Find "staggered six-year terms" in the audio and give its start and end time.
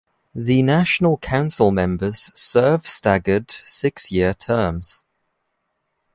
2.87-5.03